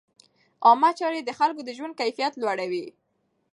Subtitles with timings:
[0.65, 2.85] عامه چارې د خلکو د ژوند کیفیت لوړوي.